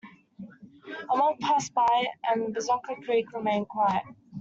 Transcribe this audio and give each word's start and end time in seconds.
A 1.13 1.15
month 1.15 1.41
passed 1.41 1.75
by, 1.75 2.05
and 2.23 2.45
Bonanza 2.55 2.79
Creek 3.05 3.31
remained 3.33 3.67
quiet. 3.67 4.01